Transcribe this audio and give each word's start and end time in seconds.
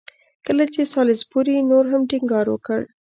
کله 0.45 0.63
چې 0.73 0.81
سالیزبوري 0.93 1.55
نور 1.71 1.85
هم 1.91 2.01
ټینګار 2.09 2.45
وکړ. 2.49 2.79